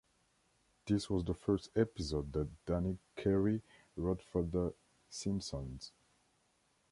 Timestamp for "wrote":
3.95-4.23